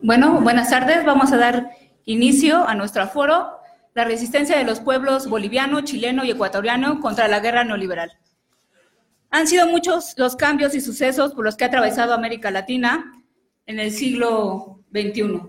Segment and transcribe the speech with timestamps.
[0.00, 1.04] Bueno, buenas tardes.
[1.04, 1.70] Vamos a dar
[2.04, 3.58] inicio a nuestro foro,
[3.94, 8.12] la resistencia de los pueblos boliviano, chileno y ecuatoriano contra la guerra neoliberal.
[9.30, 13.12] Han sido muchos los cambios y sucesos por los que ha atravesado América Latina
[13.66, 15.42] en el siglo XXI.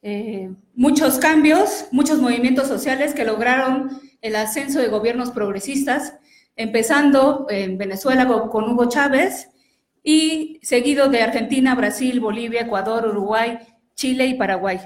[0.00, 6.14] Eh, muchos cambios, muchos movimientos sociales que lograron el ascenso de gobiernos progresistas,
[6.56, 9.51] empezando en Venezuela con Hugo Chávez
[10.02, 13.58] y seguido de Argentina, Brasil, Bolivia, Ecuador, Uruguay,
[13.94, 14.80] Chile y Paraguay.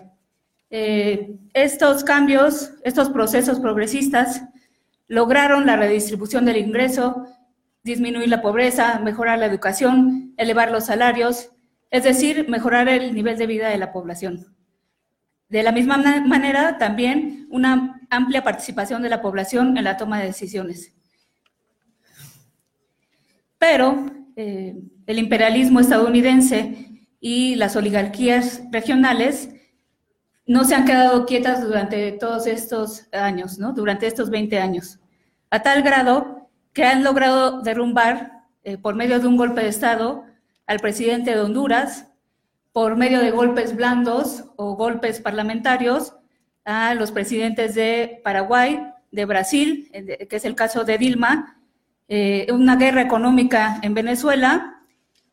[0.70, 4.42] Eh, estos cambios, estos procesos progresistas
[5.08, 7.26] lograron la redistribución del ingreso,
[7.82, 11.50] disminuir la pobreza, mejorar la educación, elevar los salarios,
[11.90, 14.56] es decir, mejorar el nivel de vida de la población.
[15.48, 20.26] De la misma manera, también una amplia participación de la población en la toma de
[20.26, 20.92] decisiones.
[23.58, 24.76] Pero eh,
[25.06, 29.48] el imperialismo estadounidense y las oligarquías regionales
[30.46, 33.72] no se han quedado quietas durante todos estos años, ¿no?
[33.72, 35.00] Durante estos 20 años,
[35.50, 40.24] a tal grado que han logrado derrumbar eh, por medio de un golpe de Estado
[40.66, 42.08] al presidente de Honduras,
[42.72, 46.14] por medio de golpes blandos o golpes parlamentarios
[46.66, 51.55] a los presidentes de Paraguay, de Brasil, que es el caso de Dilma,
[52.08, 54.84] eh, una guerra económica en Venezuela,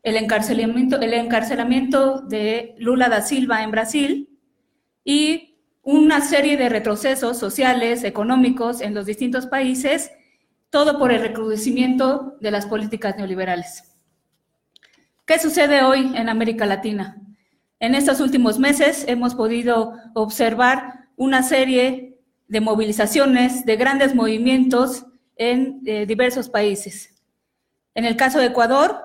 [0.02, 4.40] el encarcelamiento, el encarcelamiento de Lula da Silva en Brasil
[5.04, 10.12] y una serie de retrocesos sociales, económicos en los distintos países,
[10.70, 13.84] todo por el recrudecimiento de las políticas neoliberales.
[15.26, 17.22] ¿Qué sucede hoy en América Latina?
[17.80, 25.82] En estos últimos meses hemos podido observar una serie de movilizaciones, de grandes movimientos en
[25.86, 27.14] eh, diversos países.
[27.96, 29.02] En el caso de Ecuador,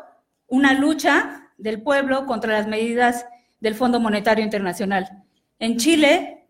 [0.46, 3.26] una lucha del pueblo contra las medidas
[3.60, 5.24] del Fondo Monetario Internacional.
[5.58, 6.46] En Chile,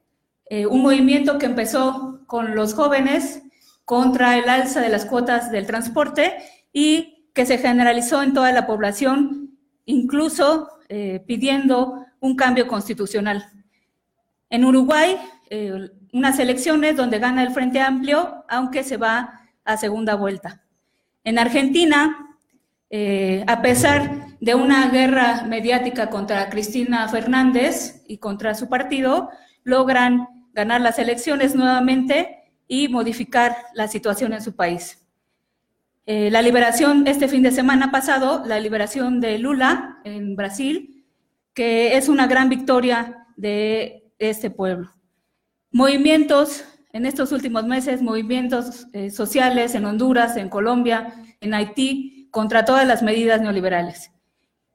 [0.46, 3.42] eh, un movimiento que empezó con los jóvenes
[3.84, 6.36] contra el alza de las cuotas del transporte
[6.72, 13.50] y que se generalizó en toda la población, incluso eh, pidiendo un cambio constitucional.
[14.50, 15.16] En Uruguay,
[16.12, 19.37] unas elecciones donde gana el Frente Amplio, aunque se va
[19.68, 20.62] a segunda vuelta.
[21.24, 22.38] En Argentina,
[22.88, 29.28] eh, a pesar de una guerra mediática contra Cristina Fernández y contra su partido,
[29.64, 35.06] logran ganar las elecciones nuevamente y modificar la situación en su país.
[36.06, 41.04] Eh, la liberación este fin de semana pasado, la liberación de Lula en Brasil,
[41.52, 44.94] que es una gran victoria de este pueblo.
[45.70, 52.64] Movimientos en estos últimos meses movimientos eh, sociales en Honduras, en Colombia, en Haití, contra
[52.64, 54.12] todas las medidas neoliberales.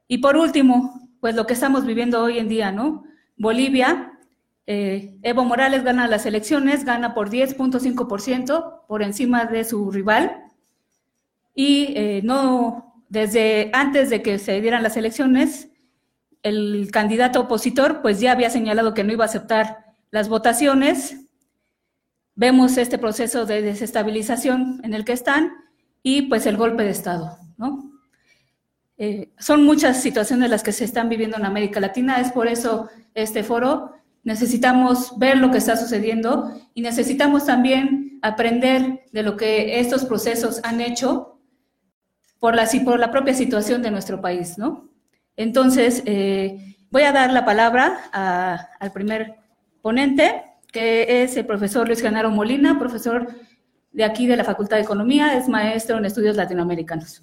[0.08, 3.04] Y por último, pues lo que estamos viviendo hoy en día, ¿no?
[3.36, 4.18] Bolivia,
[4.66, 10.44] eh, Evo Morales gana las elecciones, gana por 10.5% por encima de su rival.
[11.54, 15.68] Y eh, no, desde antes de que se dieran las elecciones,
[16.42, 21.23] el candidato opositor pues ya había señalado que no iba a aceptar las votaciones
[22.34, 25.52] vemos este proceso de desestabilización en el que están
[26.02, 27.90] y pues el golpe de Estado, ¿no?
[28.96, 32.88] Eh, son muchas situaciones las que se están viviendo en América Latina, es por eso
[33.14, 33.92] este foro.
[34.22, 40.60] Necesitamos ver lo que está sucediendo y necesitamos también aprender de lo que estos procesos
[40.62, 41.38] han hecho
[42.38, 44.88] por la, por la propia situación de nuestro país, ¿no?
[45.36, 48.10] Entonces, eh, voy a dar la palabra
[48.78, 49.34] al primer
[49.82, 50.42] ponente,
[50.74, 53.28] que es el profesor Luis Genaro Molina, profesor
[53.92, 57.22] de aquí de la Facultad de Economía, es maestro en estudios latinoamericanos.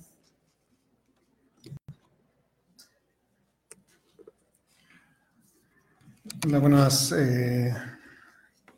[6.48, 7.76] Buenas eh,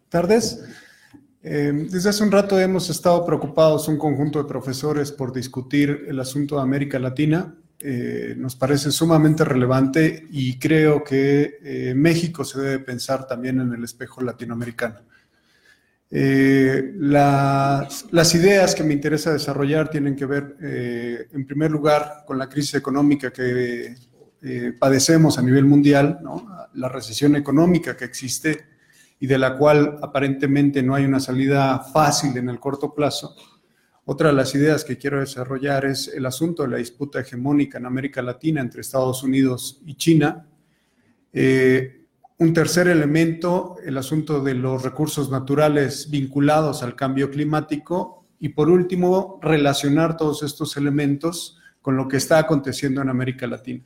[0.09, 0.65] tardes.
[1.43, 6.19] Eh, desde hace un rato hemos estado preocupados un conjunto de profesores por discutir el
[6.19, 7.55] asunto de América Latina
[7.85, 13.73] eh, nos parece sumamente relevante y creo que eh, México se debe pensar también en
[13.73, 15.01] el espejo latinoamericano.
[16.09, 22.37] Eh, las, las, ideas que me interesa desarrollar tienen que ver, en primer lugar, con
[22.37, 23.95] la crisis económica que
[24.79, 26.19] padecemos a nivel mundial,
[26.75, 28.65] la recesión económica que existe
[29.19, 33.35] y de la cual aparentemente no hay una salida fácil en el corto plazo
[34.05, 37.85] otra de las ideas que quiero desarrollar es el asunto de la disputa hegemónica en
[37.85, 40.45] América Latina entre Estados Unidos y China.
[41.31, 42.03] Eh,
[42.39, 48.25] un tercer elemento, el asunto de los recursos naturales vinculados al cambio climático.
[48.39, 53.83] Y por último, relacionar todos estos elementos con lo que está aconteciendo en América Latina,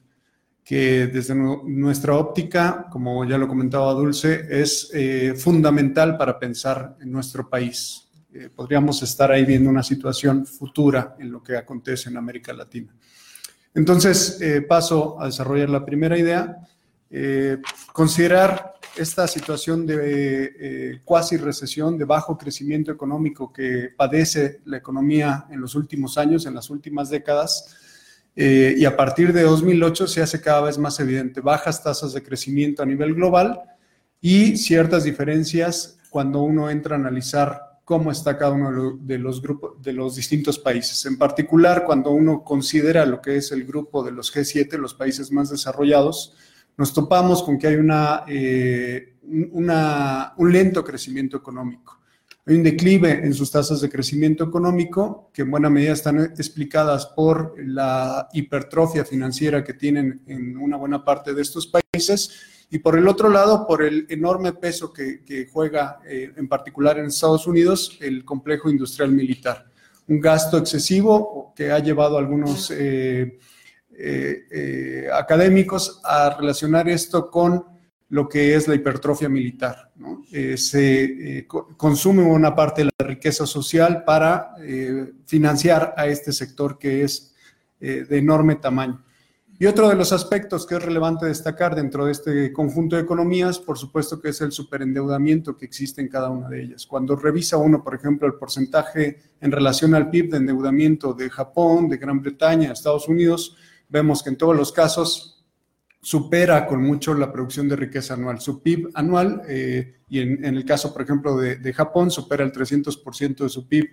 [0.63, 7.11] que desde nuestra óptica, como ya lo comentaba Dulce, es eh, fundamental para pensar en
[7.11, 8.06] nuestro país.
[8.37, 12.93] Eh, podríamos estar ahí viendo una situación futura en lo que acontece en América Latina.
[13.73, 16.57] Entonces, eh, paso a desarrollar la primera idea.
[17.93, 25.61] considerar esta situación de cuasi recesión, de bajo crecimiento económico que padece la economía en
[25.61, 27.77] los últimos años, en las últimas décadas,
[28.39, 32.21] eh, y a partir de 2008 se hace cada vez más evidente bajas tasas de
[32.21, 33.59] crecimiento a nivel global
[34.21, 39.81] y ciertas diferencias cuando uno entra a analizar cómo está cada uno de los grupos
[39.81, 41.05] de los distintos países.
[41.05, 45.31] En particular, cuando uno considera lo que es el grupo de los G7, los países
[45.31, 46.35] más desarrollados,
[46.75, 51.97] nos topamos con que hay una, eh, un lento crecimiento económico.
[52.45, 57.05] Hay un declive en sus tasas de crecimiento económico que en buena medida están explicadas
[57.05, 62.97] por la hipertrofia financiera que tienen en una buena parte de estos países y por
[62.97, 67.97] el otro lado por el enorme peso que, juega eh, en particular en Estados Unidos
[68.01, 69.65] el complejo industrial militar.
[70.07, 73.39] Un gasto excesivo que ha llevado a algunos eh,
[73.91, 77.65] eh, académicos a relacionar esto con
[78.09, 79.91] lo que es la hipertrofia militar.
[80.55, 84.53] Se consume una parte de la riqueza social para
[85.25, 87.35] financiar a este sector que es
[87.79, 89.03] de enorme tamaño.
[89.59, 93.57] Y otro de los aspectos que es relevante destacar dentro de este conjunto de economías,
[93.57, 96.85] por supuesto que es el superendeudamiento que existe en cada una de ellas.
[96.85, 101.89] Cuando revisa uno, por ejemplo, el porcentaje en relación al PIB de endeudamiento de Japón,
[101.89, 103.57] de Gran Bretaña, Estados Unidos,
[103.89, 105.43] vemos que en todos los casos
[106.01, 108.39] supera con mucho la producción de riqueza anual.
[108.39, 113.37] Su PIB anual, eh, y en, el caso, por ejemplo, de, Japón, supera el 300%
[113.37, 113.89] de su PIB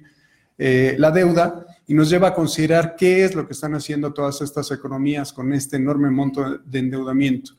[0.57, 4.41] eh, la deuda y nos lleva a considerar qué es lo que están haciendo todas
[4.41, 7.53] estas economías con este enorme monto de endeudamiento.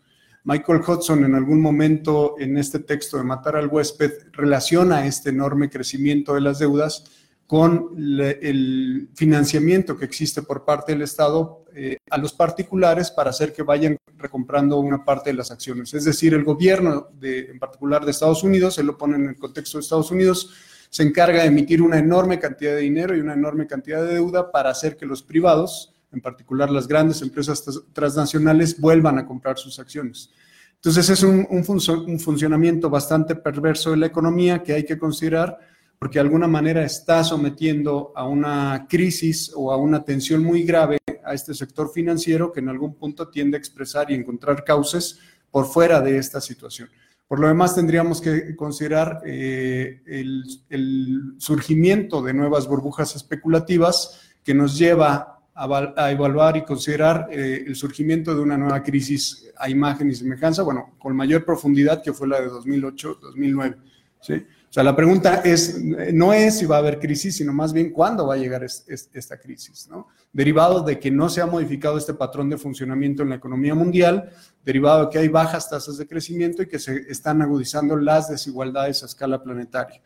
[0.45, 5.69] Michael Hudson en algún momento en este texto de Matar al huésped relaciona este enorme
[5.69, 7.03] crecimiento de las deudas
[7.47, 13.53] con el financiamiento que existe por parte del Estado eh, a los particulares para hacer
[13.53, 15.93] que vayan recomprando una parte de las acciones.
[15.93, 19.77] Es decir, el gobierno, en particular de Estados Unidos, se lo pone en el contexto
[19.77, 20.53] de Estados Unidos,
[20.95, 24.49] se encarga de emitir una enorme cantidad de dinero y una enorme cantidad de deuda
[24.49, 29.77] para hacer que los privados, en particular las grandes empresas transnacionales, vuelvan a comprar sus
[29.77, 30.29] acciones.
[30.75, 35.59] Entonces es un, un funcionamiento bastante perverso de la economía que hay que considerar
[35.99, 40.97] porque de alguna manera está sometiendo a una crisis o a una tensión muy grave
[41.25, 45.19] a este sector financiero que en algún punto tiende a expresar y encontrar causas
[45.51, 46.87] por fuera de esta situación.
[47.27, 54.77] Por lo demás, tendríamos que considerar eh, el, surgimiento de nuevas burbujas especulativas que nos
[54.77, 60.15] lleva a, evaluar y considerar eh, el surgimiento de una nueva crisis a imagen y
[60.15, 63.77] semejanza, bueno, con mayor profundidad que fue la de 2008-2009.
[64.21, 64.45] ¿sí?
[64.73, 68.27] Sea, la pregunta es, no es si va a haber crisis, sino más bien cuándo
[68.27, 70.07] va a llegar esta crisis, ¿no?
[70.33, 74.29] Derivado de que no se ha modificado este patrón de funcionamiento en la economía mundial,
[74.63, 79.01] derivado de que hay bajas tasas de crecimiento y que se están agudizando las desigualdades
[79.03, 80.01] a escala planetaria.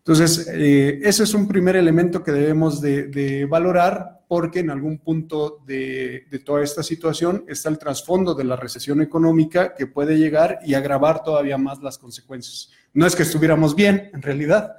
[0.00, 5.62] Entonces, eh, ese es un primer elemento que debemos de, valorar porque en algún punto
[5.66, 10.74] de, toda esta situación está el trasfondo de la recesión económica que puede llegar y
[10.74, 12.70] agravar todavía más las consecuencias.
[12.94, 14.76] No es que estuviéramos bien, en realidad,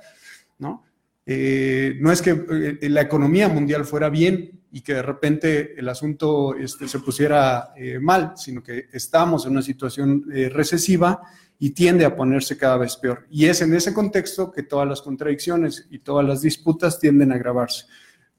[0.60, 0.84] ¿no?
[1.26, 5.88] Eh, no es que eh, la economía mundial fuera bien y que de repente el
[5.88, 11.22] asunto este, se pusiera eh, mal, sino que estamos en una situación recesiva
[11.60, 13.28] y tiende a ponerse cada vez peor.
[13.30, 17.36] Y es en ese contexto que todas las contradicciones y todas las disputas tienden a
[17.36, 17.86] agravarse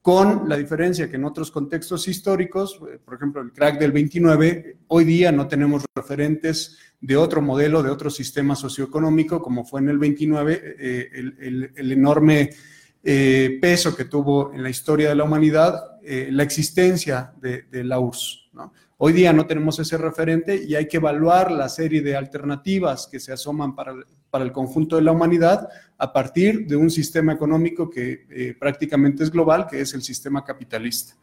[0.02, 4.78] con la diferencia que en otros contextos históricos, eh, por ejemplo, el crack del 29,
[4.88, 9.88] hoy día no tenemos referentes de otro modelo, de otro sistema socioeconómico, como fue en
[9.88, 12.50] el 29, eh, el, enorme
[13.04, 18.50] eh, peso que tuvo en la historia de la humanidad la existencia de, la URSS.
[18.98, 23.20] Hoy día no tenemos ese referente y hay que evaluar la serie de alternativas que
[23.20, 23.94] se asoman para,
[24.32, 29.22] para el conjunto de la humanidad a partir de un sistema económico que eh, prácticamente
[29.22, 31.14] es global, que es el sistema capitalista.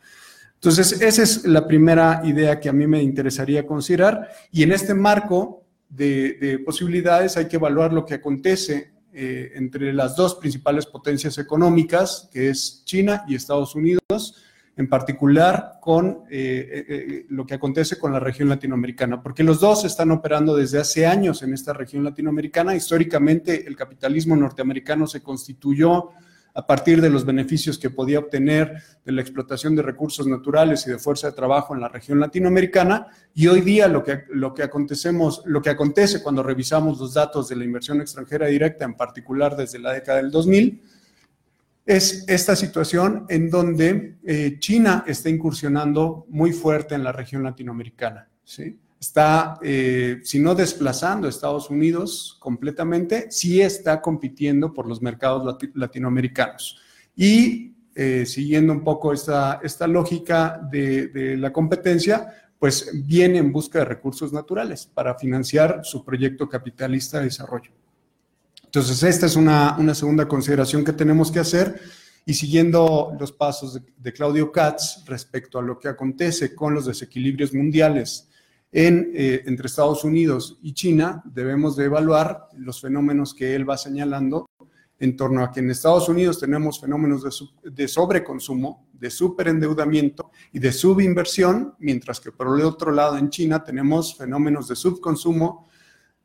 [0.53, 4.93] Entonces, esa es la primera idea que a mí me interesaría considerar y en este
[4.93, 11.39] marco de, posibilidades hay que evaluar lo que acontece eh, entre las dos principales potencias
[11.39, 14.35] económicas, que es China y Estados Unidos,
[14.79, 19.59] en particular con eh, eh, eh, lo que acontece con la región latinoamericana, porque los
[19.59, 22.73] dos están operando desde hace años en esta región latinoamericana.
[22.73, 26.11] Históricamente el capitalismo norteamericano se constituyó
[26.53, 30.91] a partir de los beneficios que podía obtener de la explotación de recursos naturales y
[30.91, 33.07] de fuerza de trabajo en la región latinoamericana.
[33.33, 37.49] Y hoy día lo que, lo que, acontecemos, lo que acontece cuando revisamos los datos
[37.49, 40.81] de la inversión extranjera directa, en particular desde la década del 2000,
[41.89, 48.29] es esta situación en donde eh, China está incursionando muy fuerte en la región latinoamericana.
[48.99, 55.57] Está, eh, si no desplazando a Estados Unidos completamente, sí está compitiendo por los mercados
[55.73, 56.77] latinoamericanos.
[57.15, 63.51] Y eh, siguiendo un poco esta, esta lógica de, de la competencia, pues viene en
[63.51, 67.71] busca de recursos naturales para financiar su proyecto capitalista de desarrollo.
[68.69, 71.81] Entonces, esta es una, una, segunda consideración que tenemos que hacer.
[72.23, 77.51] Y siguiendo los pasos de, Claudio Katz respecto a lo que acontece con los desequilibrios
[77.51, 78.29] mundiales
[78.71, 84.47] eh, entre Estados Unidos y China, debemos de evaluar los fenómenos que él va señalando
[84.99, 90.59] en torno a que en Estados Unidos tenemos fenómenos de, de sobreconsumo, de superendeudamiento y
[90.59, 95.68] de subinversión, mientras que por el otro lado en China tenemos fenómenos de subconsumo,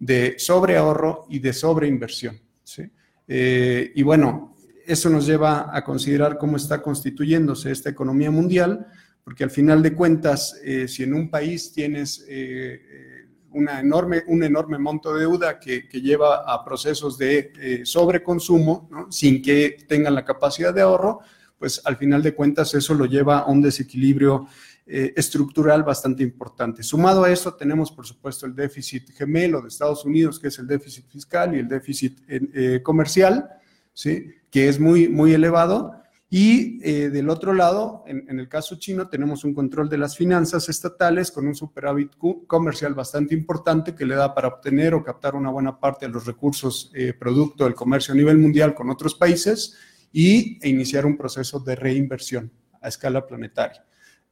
[0.05, 2.39] de sobreahorro y de sobreinversión.
[2.63, 2.83] ¿sí?
[3.27, 4.55] Eh, y bueno,
[4.87, 8.87] eso nos lleva a considerar cómo está constituyéndose esta economía mundial,
[9.23, 14.45] porque al final de cuentas, eh, si en un país tienes eh, una enorme, un
[14.45, 19.11] enorme monto de deuda que, que lleva a procesos de sobreconsumo, ¿no?
[19.11, 21.21] sin que tengan la capacidad de ahorro,
[21.59, 24.49] pues al final de cuentas eso lo lleva a un desequilibrio
[24.87, 26.83] eh, estructural bastante importante.
[26.83, 30.67] Sumado a eso, tenemos, por supuesto, el déficit gemelo de Estados Unidos, que es el
[30.67, 33.49] déficit fiscal y el déficit eh, comercial,
[33.95, 34.27] ¿sí?
[34.51, 35.93] que es muy, muy elevado.
[36.29, 40.69] Y eh, del otro lado, en, el caso chino, tenemos un control de las finanzas
[40.69, 42.11] estatales con un superávit
[42.47, 46.27] comercial bastante importante que le da para obtener o captar una buena parte de los
[46.27, 49.77] recursos producto del comercio a nivel mundial con otros países
[50.13, 52.51] y e iniciar un proceso de reinversión
[52.83, 53.85] a escala planetaria.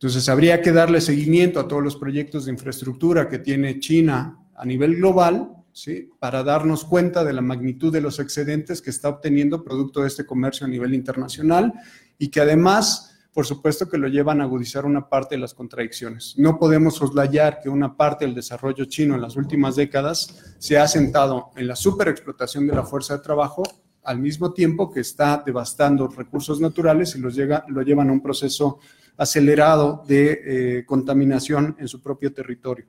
[0.02, 4.64] Entonces, habría que darle seguimiento a todos los proyectos de infraestructura que tiene China a
[4.64, 6.10] nivel global, ¿sí?
[6.18, 10.26] Para darnos cuenta de la magnitud de los excedentes que está obteniendo producto de este
[10.26, 11.72] comercio a nivel internacional
[12.18, 16.34] y que además, por supuesto, que lo llevan a agudizar una parte de las contradicciones.
[16.36, 20.88] No podemos soslayar que una parte del desarrollo chino en las últimas décadas se ha
[20.88, 23.62] sentado en la superexplotación de la fuerza de trabajo
[24.02, 28.20] al mismo tiempo que está devastando recursos naturales y los llega, lo llevan a un
[28.20, 28.80] proceso
[29.16, 30.40] acelerado de
[30.78, 32.86] eh, contaminación en su propio territorio.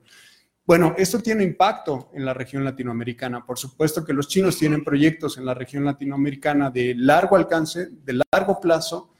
[0.66, 3.44] Bueno, esto tiene impacto en la región latinoamericana.
[3.44, 8.20] Por supuesto que los chinos tienen proyectos en la región latinoamericana de largo alcance, de
[8.32, 9.10] largo plazo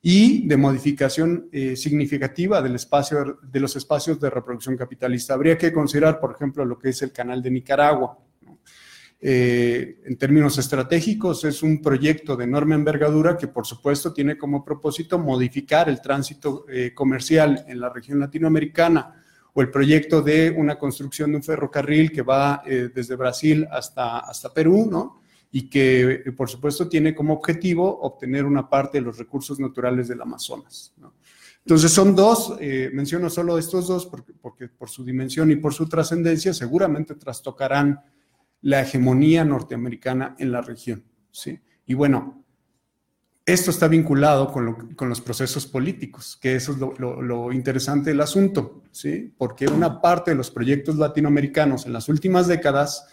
[0.00, 5.34] y de modificación eh, significativa del espacio, de los espacios de reproducción capitalista.
[5.34, 8.18] Habría que considerar, por ejemplo, lo que es el canal de Nicaragua.
[9.26, 14.62] Eh, en términos estratégicos, es un proyecto de enorme envergadura que, por supuesto, tiene como
[14.62, 20.78] propósito modificar el tránsito eh, comercial en la región latinoamericana o el proyecto de una
[20.78, 25.22] construcción de un ferrocarril que va eh, desde Brasil hasta, hasta Perú, ¿no?
[25.52, 30.20] Y que, por supuesto, tiene como objetivo obtener una parte de los recursos naturales del
[30.20, 31.14] Amazonas, ¿no?
[31.64, 32.58] Entonces son dos,
[32.92, 37.98] menciono solo estos dos porque, porque por su dimensión y por su trascendencia seguramente trastocarán
[38.64, 41.04] la hegemonía norteamericana en la región.
[41.30, 41.60] ¿sí?
[41.84, 42.42] Y bueno,
[43.44, 49.34] esto está vinculado con, los procesos políticos, que eso es lo, interesante del asunto, ¿sí?
[49.36, 53.06] porque una parte de los proyectos latinoamericanos en las últimas décadas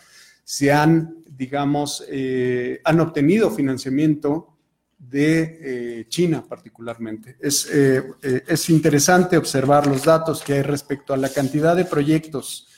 [0.45, 4.55] se han, digamos, eh, han obtenido financiamiento
[4.97, 5.59] de
[5.99, 7.35] eh, China particularmente.
[7.41, 8.01] Es, eh,
[8.47, 12.69] es interesante observar los datos que hay respecto a la cantidad de proyectos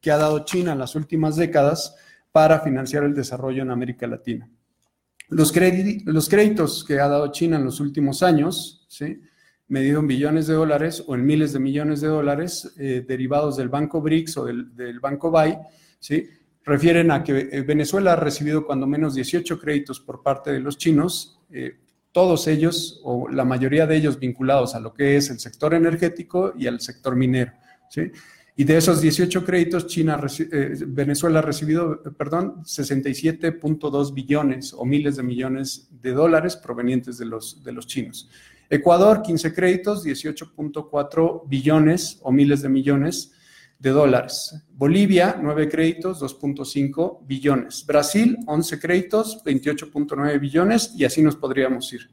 [0.00, 1.96] que ha dado China en las últimas décadas
[2.32, 4.50] para financiar el desarrollo en América Latina.
[5.28, 9.20] Los, créditos que ha dado China en los últimos años, ¿sí?
[9.68, 13.70] medido en billones de dólares o en miles de millones de dólares eh, derivados del
[13.70, 15.58] Banco BRICS o del, Banco BAI,
[15.98, 16.28] ¿sí?
[16.64, 20.76] refieren a que eh, Venezuela ha recibido cuando menos 18 créditos por parte de los
[20.76, 21.78] chinos, eh,
[22.12, 26.52] todos ellos o la mayoría de ellos vinculados a lo que es el sector energético
[26.58, 27.52] y al sector minero.
[27.88, 28.12] ¿sí?
[28.54, 35.16] Y de esos 18 créditos, China, eh, Venezuela ha recibido, perdón, 67.2 billones o miles
[35.16, 38.28] de millones de dólares provenientes de los, de los chinos.
[38.68, 43.32] Ecuador, 15 créditos, 18.4 billones o miles de millones
[43.78, 44.54] de dólares.
[44.70, 47.84] Bolivia, 9 créditos, 2.5 billones.
[47.86, 52.08] Brasil, 11 créditos, 28.9 billones y así nos podríamos ir.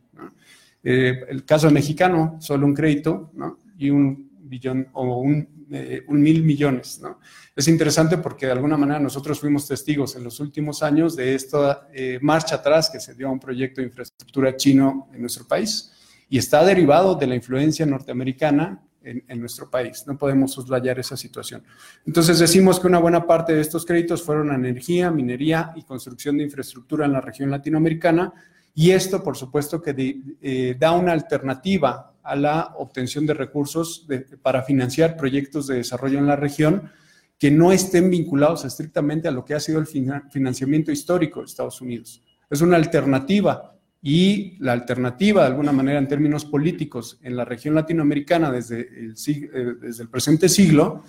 [0.83, 3.59] Eh, el caso mexicano, solo un crédito ¿no?
[3.77, 6.99] y un billón o un, eh, un, mil millones.
[7.01, 7.19] ¿no?
[7.55, 11.87] Es interesante porque de alguna manera nosotros fuimos testigos en los últimos años de esta
[11.93, 15.91] eh, marcha atrás que se dio a un proyecto de infraestructura chino en nuestro país
[16.29, 20.03] y está derivado de la influencia norteamericana en, en, nuestro país.
[20.05, 21.63] No podemos soslayar esa situación.
[22.05, 26.37] Entonces decimos que una buena parte de estos créditos fueron a energía, minería y construcción
[26.37, 28.33] de infraestructura en la región latinoamericana
[28.79, 34.07] y esto, por supuesto, que eh, da una alternativa a la obtención de recursos
[34.41, 36.91] para financiar proyectos de desarrollo en la región
[37.37, 41.79] que no estén vinculados estrictamente a lo que ha sido el financiamiento histórico de Estados
[41.81, 42.21] Unidos.
[42.49, 47.75] Es una alternativa y la alternativa, de alguna manera, en términos políticos, en la región
[47.75, 51.03] latinoamericana desde el, eh, desde el presente siglo,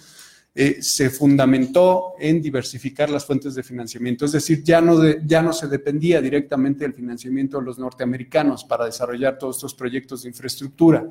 [0.52, 4.24] eh, se fundamentó en diversificar las fuentes de financiamiento.
[4.24, 8.86] Es decir, ya no, ya no se dependía directamente del financiamiento de los norteamericanos para
[8.86, 11.08] desarrollar todos estos proyectos de infraestructura.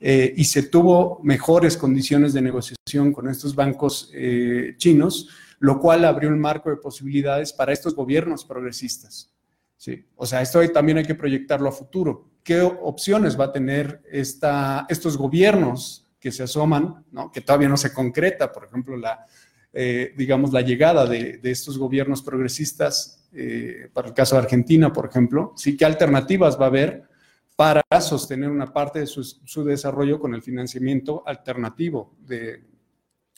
[0.00, 6.04] Eh, y se tuvo mejores condiciones de negociación con estos bancos eh, chinos, lo cual
[6.04, 9.34] abrió un marco de posibilidades para estos gobiernos progresistas.
[9.76, 10.04] ¿sí?
[10.14, 12.30] O sea, esto también hay que proyectarlo a futuro.
[12.44, 17.30] ¿Qué opciones va a tener esta, estos gobiernos que se asoman, ¿no?
[17.30, 19.26] que todavía no se concreta, por ejemplo, la,
[19.72, 25.06] eh, digamos, la llegada de, estos gobiernos progresistas, eh, para el caso de Argentina, por
[25.06, 27.08] ejemplo, sí, ¿qué alternativas va a haber
[27.54, 32.64] para sostener una parte de su, desarrollo con el financiamiento alternativo de,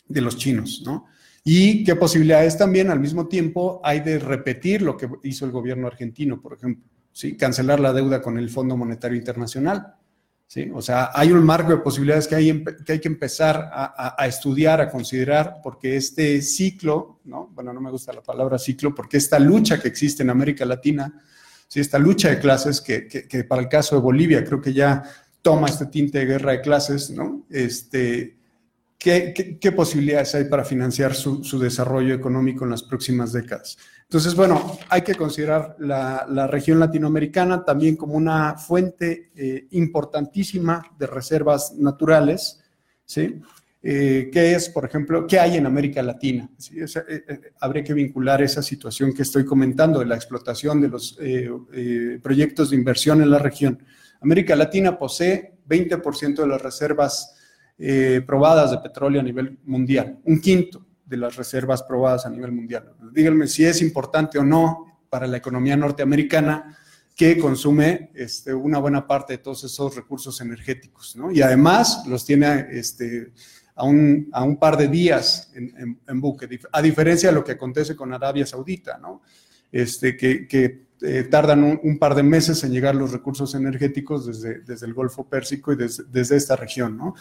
[0.06, 1.06] de los chinos, ¿no?
[1.42, 5.86] Y qué posibilidades también al mismo tiempo hay de repetir lo que hizo el gobierno
[5.86, 7.36] argentino, por ejemplo, ¿sí?
[7.36, 9.94] cancelar la deuda con el Fondo Monetario Internacional,
[10.50, 10.68] ¿sí?
[10.74, 14.80] O sea, hay un marco de posibilidades que hay, que, hay que empezar a, estudiar,
[14.80, 17.50] a considerar, porque este ciclo, ¿no?
[17.54, 21.22] Bueno, no me gusta la palabra ciclo, porque esta lucha que existe en América Latina,
[21.68, 21.78] ¿sí?
[21.78, 25.04] esta lucha de clases, que, que, para el caso de Bolivia creo que ya
[25.40, 27.46] toma este tinte de guerra de clases, ¿no?
[27.48, 28.36] Este,
[28.98, 33.78] ¿qué, qué, posibilidades hay para financiar su, su desarrollo económico en las próximas décadas?
[34.10, 41.06] Entonces, bueno, hay que considerar la, región latinoamericana también como una fuente eh, importantísima de
[41.06, 42.60] reservas naturales,
[43.04, 43.40] ¿sí?
[43.80, 46.50] Eh, ¿Qué es, por ejemplo, qué hay en América Latina?
[46.74, 51.16] Eh, habría que vincular esa situación que estoy comentando de la explotación de los
[52.20, 53.80] proyectos de inversión en la región.
[54.20, 57.36] América Latina posee 20% de las reservas
[58.26, 62.94] probadas de petróleo a nivel mundial, un quinto de las reservas probadas a nivel mundial.
[63.12, 66.78] Díganme si es importante o no para la economía norteamericana
[67.16, 71.32] que consume este, una buena parte de todos esos recursos energéticos, ¿no?
[71.32, 73.32] Y además los tiene este,
[73.74, 78.46] a, un, par de días en, buque, a diferencia de lo que acontece con Arabia
[78.46, 79.22] Saudita, ¿no?
[79.72, 84.86] Este, que eh, tardan un, par de meses en llegar los recursos energéticos desde, desde
[84.86, 87.14] el Golfo Pérsico y desde, desde esta región, ¿no?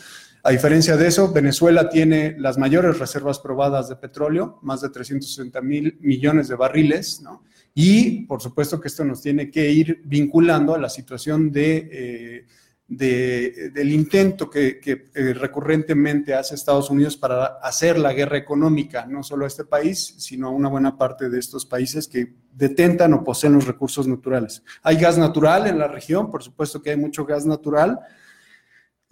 [0.44, 5.62] A diferencia de eso, Venezuela tiene las mayores reservas probadas de petróleo, más de 360
[5.62, 7.44] mil millones de barriles, ¿no?
[7.74, 12.46] Y por supuesto que esto nos tiene que ir vinculando a la situación de, eh,
[12.90, 19.46] del intento que, eh, recurrentemente hace Estados Unidos para hacer la guerra económica, no solo
[19.46, 23.54] a este país, sino a una buena parte de estos países que detentan o poseen
[23.54, 24.64] los recursos naturales.
[24.82, 28.00] Hay gas natural en la región, por supuesto que hay mucho gas natural,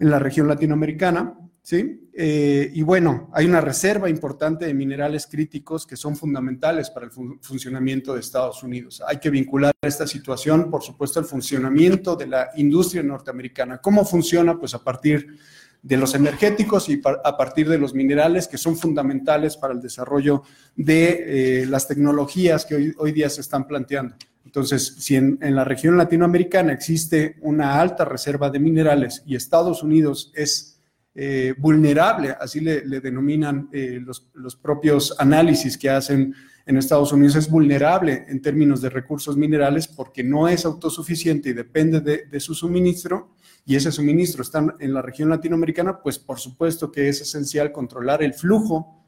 [0.00, 2.08] en la región latinoamericana, ¿sí?
[2.14, 7.12] Eh, y bueno, hay una reserva importante de minerales críticos que son fundamentales para el
[7.12, 9.02] funcionamiento de Estados Unidos.
[9.06, 13.82] Hay que vincular esta situación, por supuesto, al funcionamiento de la industria norteamericana.
[13.82, 14.58] ¿Cómo funciona?
[14.58, 15.36] Pues a partir
[15.82, 20.44] de los energéticos y a partir de los minerales que son fundamentales para el desarrollo
[20.74, 24.16] de eh, las tecnologías que hoy día se están planteando.
[24.46, 30.32] Entonces, si en, la región latinoamericana existe una alta reserva de minerales y Estados Unidos
[30.34, 30.77] es
[31.20, 36.32] eh, vulnerable, así le, denominan eh, los, propios análisis que hacen
[36.64, 41.54] en Estados Unidos, es vulnerable en términos de recursos minerales porque no es autosuficiente y
[41.54, 43.34] depende de, de su suministro,
[43.66, 48.22] y ese suministro está en la región latinoamericana, pues por supuesto que es esencial controlar
[48.22, 49.07] el flujo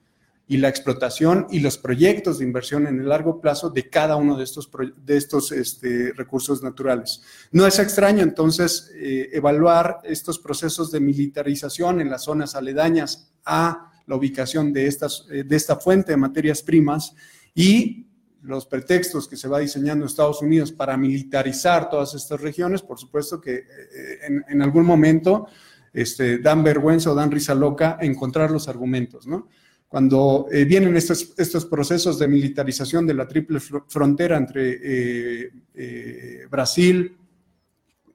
[0.50, 4.36] y la explotación y los proyectos de inversión en el largo plazo de cada uno
[4.36, 7.22] de estos, de estos este, recursos naturales.
[7.52, 13.92] No es extraño entonces eh, evaluar estos procesos de militarización en las zonas aledañas a
[14.08, 17.14] la ubicación de, estas, eh, de esta fuente de materias primas
[17.54, 18.08] y
[18.42, 23.40] los pretextos que se va diseñando Estados Unidos para militarizar todas estas regiones, por supuesto
[23.40, 25.46] que eh, en, algún momento
[25.92, 29.46] este, dan vergüenza o dan risa loca encontrar los argumentos, ¿no?
[29.90, 36.46] Cuando eh, vienen estos, estos procesos de militarización de la triple frontera entre eh, eh,
[36.48, 37.16] Brasil,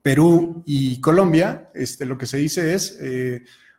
[0.01, 2.97] Perú y Colombia, este, lo que se dice es,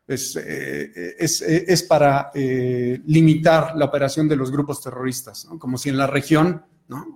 [0.06, 6.62] es, para limitar la operación de los grupos terroristas, como si en la región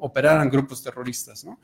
[0.00, 1.44] operaran grupos terroristas.
[1.44, 1.60] ¿no?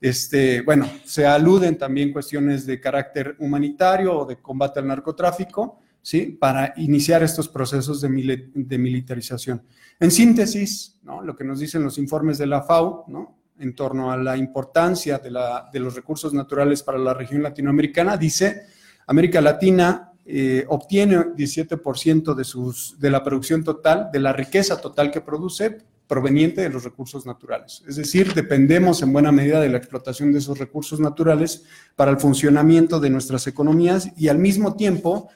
[0.00, 6.36] Este, bueno, se aluden también cuestiones de carácter humanitario o de combate al narcotráfico, ¿sí?
[6.38, 9.62] Para iniciar estos procesos de, militarización.
[9.98, 11.22] En síntesis, ¿no?
[11.22, 13.38] Lo que nos dicen los informes de la FAO, ¿no?
[13.58, 18.16] En torno a la importancia de, la, de los recursos naturales para la región latinoamericana,
[18.16, 18.62] dice,
[19.06, 25.10] América Latina eh, obtiene 17% de, sus, de la producción total, de la riqueza total
[25.10, 27.82] que produce, proveniente de los recursos naturales.
[27.88, 31.64] Es decir, dependemos en buena medida de la explotación de esos recursos naturales
[31.96, 35.30] para el funcionamiento de nuestras economías y al mismo tiempo,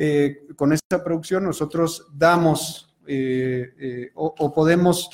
[0.00, 5.10] eh, con esta producción nosotros damos eh, eh, o, podemos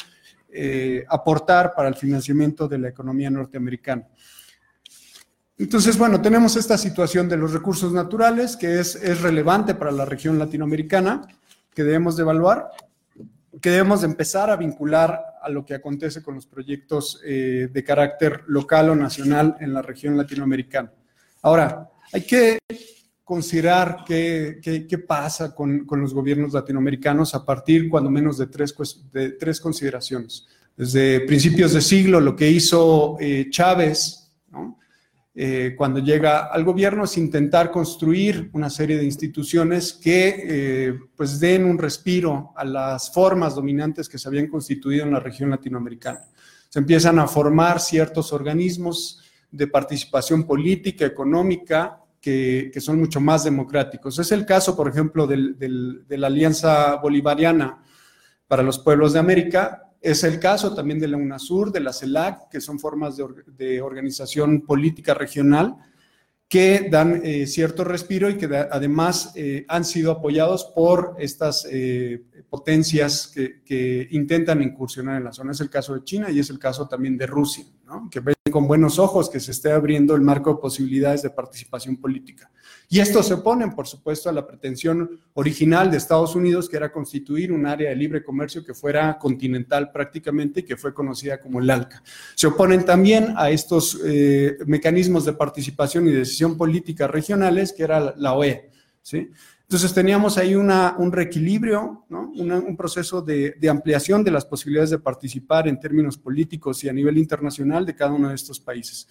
[1.09, 4.07] aportar para el financiamiento de la economía norteamericana.
[5.59, 10.05] Entonces, bueno, tenemos esta situación de los recursos naturales que es, es relevante para la
[10.05, 11.23] región latinoamericana,
[11.75, 12.71] que debemos de evaluar
[13.61, 18.91] que debemos empezar a vincular a lo que acontece con los proyectos de carácter local
[18.91, 20.93] o nacional en la región latinoamericana.
[21.41, 22.59] Ahora, hay que
[23.25, 28.75] considerar qué, qué, pasa con, con, los gobiernos latinoamericanos a partir, cuando menos, de tres,
[29.13, 30.47] de tres consideraciones.
[30.77, 34.21] Desde principios de siglo, lo que hizo eh, Chávez.
[35.37, 41.41] Eh, cuando llega al gobierno es intentar construir una serie de instituciones que eh, pues
[41.41, 46.21] den un respiro a las formas dominantes que se habían constituido en la región latinoamericana.
[46.69, 54.19] Se empiezan a formar ciertos organismos de participación política, económica, que, son mucho más democráticos.
[54.19, 57.83] Es el caso, por ejemplo, de la Alianza Bolivariana
[58.47, 62.49] para los Pueblos de América, es el caso también de la UNASUR, de la CELAC,
[62.49, 65.77] que son formas de, organización política regional
[66.49, 72.23] que dan eh, cierto respiro y que además eh, han sido apoyados por estas eh,
[72.49, 75.53] potencias que, que, intentan incursionar en la zona.
[75.53, 78.09] Es el caso de China y es el caso también de Rusia, ¿no?
[78.11, 78.21] que
[78.55, 82.53] con buenos ojos que se esté abriendo el marco de posibilidades de participación política.
[82.89, 86.93] Y esto se oponen, por supuesto, a la pretensión original de Estados Unidos, que era
[86.93, 91.59] constituir un área de libre comercio que fuera continental prácticamente y que fue conocida como
[91.59, 92.01] el ALCA.
[92.37, 98.15] Se oponen también a estos eh, mecanismos de participación y decisión política regionales, que era
[98.17, 98.71] la OE.
[99.03, 99.31] ¿sí?
[99.65, 105.67] Entonces teníamos ahí un reequilibrio, un proceso de, de, ampliación de las posibilidades de participar
[105.67, 109.09] en términos políticos y a nivel internacional de cada uno de estos países.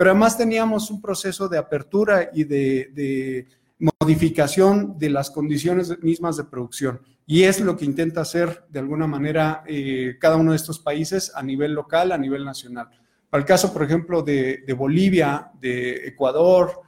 [0.00, 3.46] Pero además teníamos un proceso de apertura y de,
[4.00, 7.02] modificación de las condiciones mismas de producción.
[7.26, 11.30] Y es lo que intenta hacer de alguna manera eh, cada uno de estos países
[11.34, 12.88] a nivel local, a nivel nacional.
[13.28, 16.80] Para el caso, por ejemplo, de, Bolivia, de Ecuador,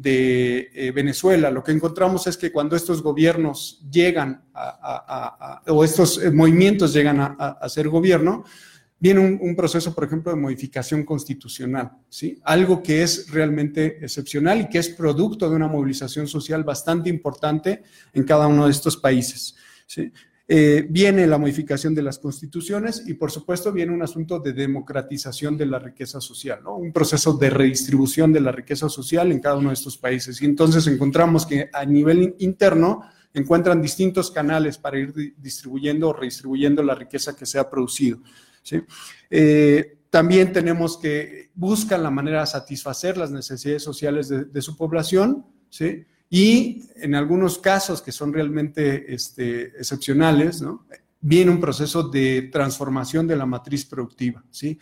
[0.00, 6.22] de eh, Venezuela, lo que encontramos es que cuando estos gobiernos llegan a, o estos
[6.22, 8.44] eh, movimientos llegan a, ser gobierno,
[9.00, 12.40] viene un, proceso, por ejemplo, de modificación constitucional, ¿sí?
[12.44, 17.82] Algo que es realmente excepcional y que es producto de una movilización social bastante importante
[18.12, 19.56] en cada uno de estos países,
[19.86, 20.12] ¿sí?
[20.50, 25.58] Eh, viene la modificación de las constituciones y, por supuesto, viene un asunto de democratización
[25.58, 26.76] de la riqueza social, ¿no?
[26.76, 30.40] un proceso de redistribución de la riqueza social en cada uno de estos países.
[30.40, 33.02] Y entonces encontramos que a nivel interno
[33.34, 38.20] encuentran distintos canales para ir distribuyendo o redistribuyendo la riqueza que se ha producido.
[39.30, 45.44] Eh, también tenemos que buscan la manera de satisfacer las necesidades sociales de, su población.
[46.30, 50.62] Y en algunos casos que son realmente este, excepcionales,
[51.20, 54.78] viene un proceso de transformación de la matriz productiva, ¿sí?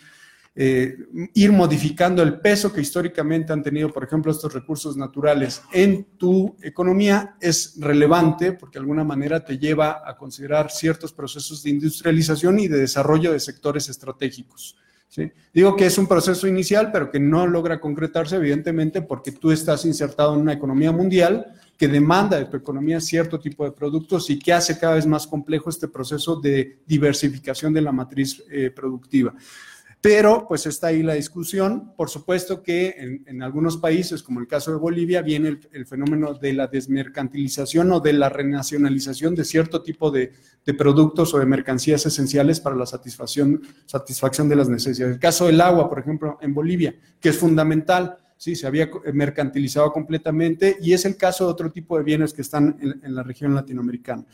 [0.59, 0.97] Eh,
[1.35, 6.57] ir modificando el peso que históricamente han tenido, por ejemplo, estos recursos naturales en tu
[6.63, 12.59] economía es relevante porque de alguna manera te lleva a considerar ciertos procesos de industrialización
[12.59, 14.79] y de desarrollo de sectores estratégicos.
[15.09, 15.31] ¿Sí?
[15.53, 19.85] Digo que es un proceso inicial, pero que no logra concretarse, evidentemente, porque tú estás
[19.85, 24.39] insertado en una economía mundial que demanda de tu economía cierto tipo de productos y
[24.39, 29.35] que hace cada vez más complejo este proceso de diversificación de la matriz eh, productiva.
[30.07, 31.93] Pero pues está ahí la discusión.
[31.97, 36.53] Por supuesto que en, algunos países, como el caso de Bolivia, viene el, fenómeno de
[36.53, 40.31] la desmercantilización o de la renacionalización de cierto tipo de,
[40.79, 45.15] productos o de mercancías esenciales para la satisfacción, satisfacción de las necesidades.
[45.15, 48.17] El caso del agua, por ejemplo, en Bolivia, que es fundamental.
[48.37, 52.43] Sí, se había mercantilizado completamente y es el caso de otro tipo de bienes que
[52.43, 54.25] están en la región latinoamericana.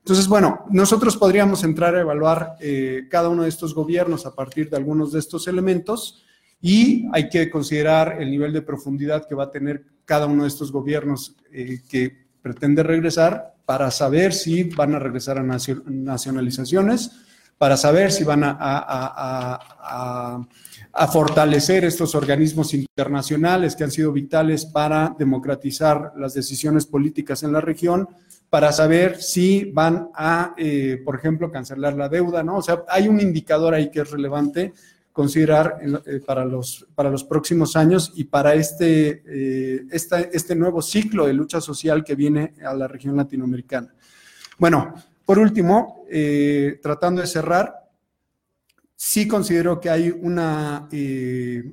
[0.00, 4.68] Entonces, bueno, nosotros podríamos entrar a evaluar eh, cada uno de estos gobiernos a partir
[4.68, 6.24] de algunos de estos elementos
[6.60, 10.48] y hay que considerar el nivel de profundidad que va a tener cada uno de
[10.48, 17.12] estos gobiernos eh, que pretende regresar para saber si van a regresar a nacionalizaciones,
[17.56, 19.60] para saber si van a,
[21.12, 27.60] fortalecer estos organismos internacionales que han sido vitales para democratizar las decisiones políticas en la
[27.60, 28.08] región,
[28.50, 32.56] para saber si van a, eh, por ejemplo, cancelar la deuda, ¿no?
[32.56, 34.72] O sea, hay un indicador ahí que es relevante
[35.12, 41.26] considerar eh, para, los, para los próximos años y para este, eh, este nuevo ciclo
[41.26, 43.92] de lucha social que viene a la región latinoamericana.
[44.58, 47.79] Bueno, por último, eh, tratando de cerrar,
[49.02, 50.86] sí considero que hay una,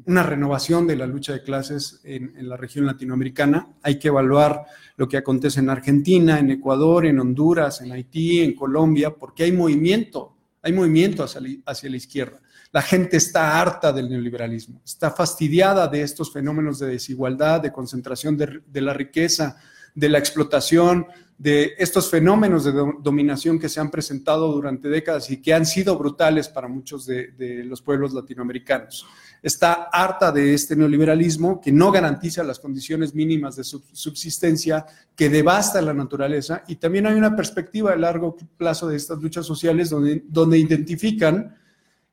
[0.06, 3.68] una renovación de la lucha de clases en, la región latinoamericana.
[3.84, 4.64] Hay que evaluar
[4.96, 9.52] lo que acontece en Argentina, en Ecuador, en Honduras, en Haití, en Colombia, porque hay
[9.52, 12.40] movimiento, hay movimiento hacia la izquierda.
[12.72, 18.38] La gente está harta del neoliberalismo, está fastidiada de estos fenómenos de desigualdad, de concentración
[18.38, 19.58] de, la riqueza,
[19.94, 21.06] de la explotación,
[21.38, 25.96] de estos fenómenos de dominación que se han presentado durante décadas y que han sido
[25.98, 29.06] brutales para muchos de, los pueblos latinoamericanos.
[29.44, 34.84] Está harta de este neoliberalismo que no garantiza las condiciones mínimas de subsistencia,
[35.16, 39.46] que devasta la naturaleza y también hay una perspectiva de largo plazo de estas luchas
[39.46, 41.56] sociales donde, identifican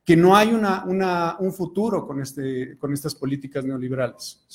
[0.03, 4.45] que no hay un futuro con, este, con estas políticas neoliberales.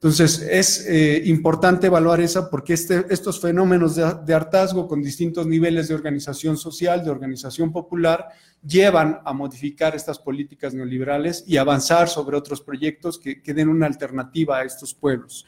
[0.00, 5.88] Entonces, es eh, importante evaluar esa porque este, estos fenómenos de, hartazgo con distintos niveles
[5.88, 8.28] de organización social, de organización popular,
[8.64, 14.58] llevan a modificar estas políticas neoliberales y avanzar sobre otros proyectos que, den una alternativa
[14.58, 15.44] a estos pueblos.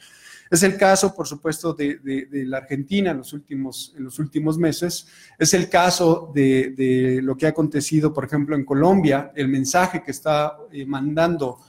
[0.49, 5.07] Es el caso, por supuesto, de, la Argentina en los, últimos, en los últimos meses.
[5.39, 10.11] Es el caso de, lo que ha acontecido, por ejemplo, en Colombia, el mensaje que
[10.11, 11.59] está eh, mandando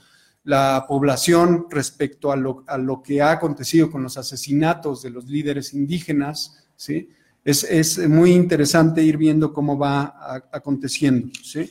[0.43, 5.25] la población respecto a lo, a lo, que ha acontecido con los asesinatos de los
[5.25, 7.09] líderes indígenas, ¿sí?
[7.45, 11.69] Es, es muy interesante ir viendo cómo va aconteciendo, ¿sí?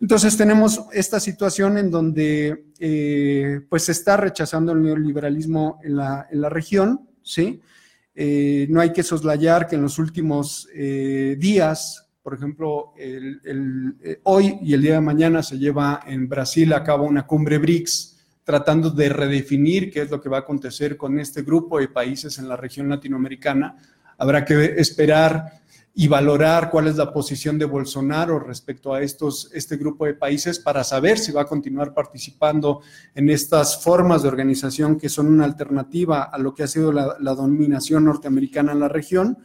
[0.00, 6.26] Entonces tenemos esta situación en donde eh, pues se está rechazando el neoliberalismo en la,
[6.30, 7.60] en la región, ¿sí?
[8.14, 12.92] Eh, no hay que soslayar que en los últimos eh, días, por ejemplo,
[14.24, 18.18] hoy y el día de mañana se lleva en Brasil a cabo una cumbre BRICS
[18.44, 22.38] tratando de redefinir qué es lo que va a acontecer con este grupo de países
[22.38, 23.76] en la región latinoamericana.
[24.18, 25.60] Habrá que esperar
[25.94, 30.58] y valorar cuál es la posición de Bolsonaro respecto a estos, este grupo de países
[30.58, 32.80] para saber si va a continuar participando
[33.14, 37.34] en estas formas de organización que son una alternativa a lo que ha sido la,
[37.34, 39.38] dominación norteamericana en la región.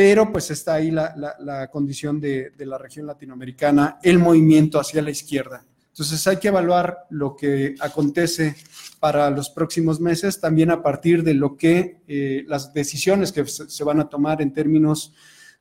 [0.00, 5.10] Pero pues está ahí la, condición de, de la región latinoamericana, el movimiento hacia la
[5.10, 5.62] izquierda.
[5.88, 8.56] Entonces hay que evaluar lo que acontece
[8.98, 13.84] para los próximos meses, también a partir de lo que eh, las decisiones que se
[13.84, 15.12] van a tomar en términos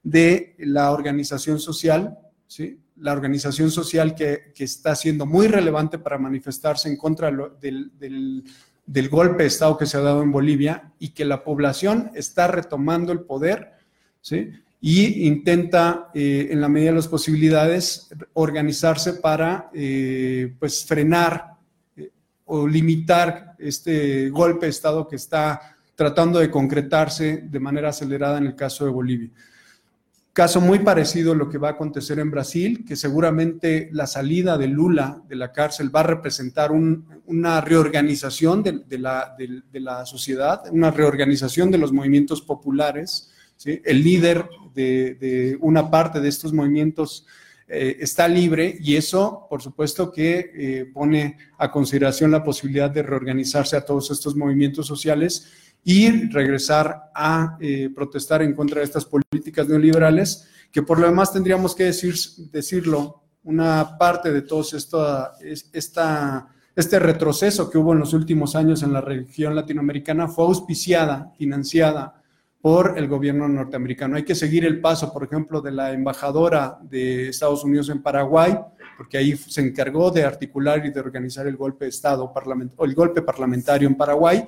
[0.03, 2.79] de la organización social, ¿sí?
[2.95, 7.91] la organización social que, está siendo muy relevante para manifestarse en contra del,
[8.85, 12.47] del, golpe de Estado que se ha dado en Bolivia y que la población está
[12.47, 13.78] retomando el poder
[14.81, 21.55] y intenta, eh, en la medida de las posibilidades, organizarse para eh, pues frenar
[21.97, 22.11] eh,
[22.45, 28.45] o limitar este golpe de Estado que está tratando de concretarse de manera acelerada en
[28.45, 29.29] el caso de Bolivia.
[30.31, 34.57] Caso muy parecido a lo que va a acontecer en Brasil, que seguramente la salida
[34.57, 41.71] de Lula de la cárcel va a representar una reorganización de, la, sociedad, una reorganización
[41.71, 43.29] de los movimientos populares.
[43.65, 47.25] El líder de, una parte de estos movimientos
[47.67, 53.03] eh, está libre y eso, por supuesto, que eh, pone a consideración la posibilidad de
[53.03, 55.51] reorganizarse a todos estos movimientos sociales
[55.83, 61.33] y regresar a eh, protestar en contra de estas políticas neoliberales, que por lo demás
[61.33, 62.15] tendríamos que decir,
[62.51, 65.29] decirlo, una parte de todo esto,
[65.73, 71.33] esta, este retroceso que hubo en los últimos años en la región latinoamericana fue auspiciada,
[71.37, 72.18] financiada
[72.61, 74.17] por el gobierno norteamericano.
[74.17, 78.57] Hay que seguir el paso, por ejemplo, de la embajadora de Estados Unidos en Paraguay,
[78.97, 82.33] porque ahí se encargó de articular y de organizar el golpe de Estado
[82.75, 84.45] o el golpe parlamentario en Paraguay,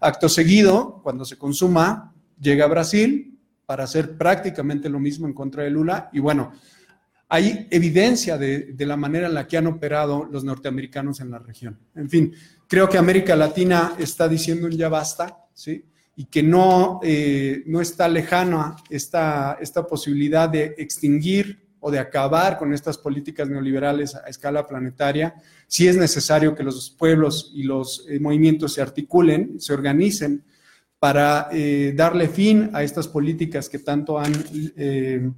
[0.00, 5.62] Acto seguido, cuando se consuma, llega a Brasil para hacer prácticamente lo mismo en contra
[5.62, 6.10] de Lula.
[6.12, 6.52] Y bueno,
[7.28, 11.78] hay evidencia de, la manera en la que han operado los norteamericanos en la región.
[11.94, 12.34] En fin,
[12.68, 15.84] creo que América Latina está diciendo un ya basta, ¿sí?
[16.16, 22.56] Y que no, eh, no está lejana esta, esta posibilidad de extinguir o de acabar
[22.56, 25.34] con estas políticas neoliberales a escala planetaria,
[25.66, 30.44] sí es necesario que los pueblos y los eh, movimientos se articulen, se organicen
[31.04, 34.32] para eh, darle fin a estas políticas que tanto han,
[34.78, 35.30] eh,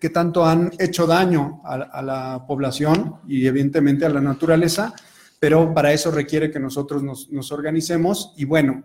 [0.00, 4.92] que tanto han hecho daño a, la población y evidentemente a la naturaleza,
[5.38, 8.34] pero para eso requiere que nosotros nos, organicemos.
[8.36, 8.82] Y bueno,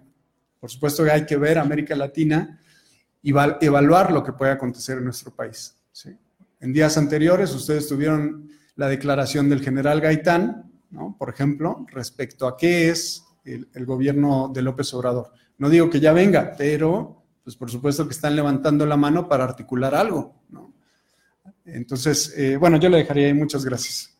[0.59, 2.59] por supuesto que hay que ver América Latina
[3.21, 5.75] y evaluar lo que puede acontecer en nuestro país.
[6.59, 10.71] En días anteriores ustedes tuvieron la declaración del general Gaitán,
[11.17, 15.31] por ejemplo, respecto a qué es el gobierno de López Obrador.
[15.57, 19.43] No digo que ya venga, pero pues por supuesto que están levantando la mano para
[19.43, 20.41] articular algo.
[21.63, 23.33] Entonces, eh, bueno, yo le dejaría ahí.
[23.33, 24.17] Muchas gracias.